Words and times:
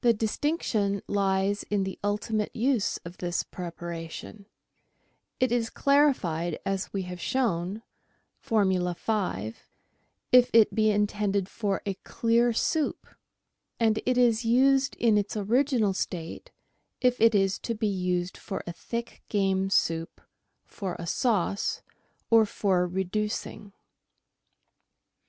The 0.00 0.12
dis 0.12 0.36
tinction 0.36 1.00
lies 1.06 1.62
in 1.70 1.84
the 1.84 1.96
ultimate 2.02 2.50
use 2.56 2.96
of 3.04 3.18
this 3.18 3.44
preparation; 3.44 4.46
it 5.38 5.52
is 5.52 5.70
clari 5.70 6.12
fied, 6.12 6.58
as 6.66 6.92
we 6.92 7.02
have 7.02 7.20
shown 7.20 7.82
(Formula 8.40 8.96
5), 8.96 9.62
if 10.32 10.50
it 10.52 10.74
be 10.74 10.90
intended 10.90 11.48
for 11.48 11.82
a 11.86 11.94
clear 12.02 12.52
soup, 12.52 13.06
and 13.78 14.02
it 14.06 14.18
is 14.18 14.44
used 14.44 14.96
in 14.96 15.16
its 15.16 15.36
original 15.36 15.94
state 15.94 16.50
if 17.00 17.20
it 17.20 17.32
is 17.32 17.56
to 17.60 17.76
be 17.76 17.86
used 17.86 18.36
for 18.36 18.64
a 18.66 18.72
thick 18.72 19.22
game 19.28 19.70
soup, 19.70 20.20
for 20.64 20.96
a 20.98 21.06
sauce, 21.06 21.80
or 22.28 22.44
for 22.44 22.88
reducing. 22.88 23.72